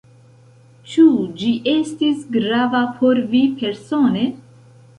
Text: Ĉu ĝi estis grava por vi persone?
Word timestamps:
Ĉu 0.93 1.03
ĝi 1.41 1.51
estis 1.75 2.25
grava 2.37 2.81
por 3.01 3.23
vi 3.35 3.45
persone? 3.63 4.25